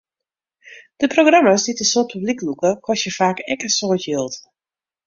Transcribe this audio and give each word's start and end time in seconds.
De 1.03 1.09
programma's 1.13 1.63
dy't 1.67 1.83
in 1.85 1.89
soad 1.91 2.09
publyk 2.15 2.41
lûke, 2.47 2.71
kostje 2.89 3.15
faak 3.21 3.45
ek 3.53 3.65
in 3.69 3.75
soad 3.79 4.03
jild. 4.07 4.33